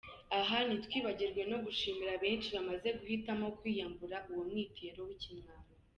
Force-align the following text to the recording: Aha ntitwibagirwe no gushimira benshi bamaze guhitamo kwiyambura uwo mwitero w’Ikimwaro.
Aha 0.39 0.57
ntitwibagirwe 0.67 1.41
no 1.51 1.57
gushimira 1.65 2.13
benshi 2.23 2.47
bamaze 2.55 2.87
guhitamo 2.97 3.47
kwiyambura 3.59 4.17
uwo 4.31 4.43
mwitero 4.49 4.99
w’Ikimwaro. 5.07 5.69